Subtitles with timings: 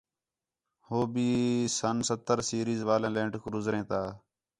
[0.87, 1.27] ہو بھی
[1.77, 4.01] سن ستّر سیریز والیاں لینڈ کروزریں تا